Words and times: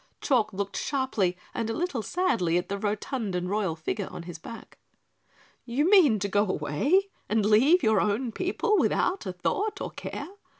Chalk 0.19 0.51
looked 0.51 0.77
sharply 0.77 1.37
and 1.53 1.69
a 1.69 1.75
little 1.75 2.01
sadly 2.01 2.57
at 2.57 2.69
the 2.69 2.79
rotund 2.79 3.35
and 3.35 3.47
royal 3.47 3.75
figure 3.75 4.07
on 4.09 4.23
his 4.23 4.39
back. 4.39 4.79
"You 5.63 5.87
mean 5.91 6.17
to 6.21 6.27
go 6.27 6.43
away 6.49 7.09
and 7.29 7.45
leave 7.45 7.83
your 7.83 8.01
own 8.01 8.31
people 8.31 8.79
without 8.79 9.27
a 9.27 9.31
thought 9.33 9.79
or 9.79 9.91
care? 9.91 10.27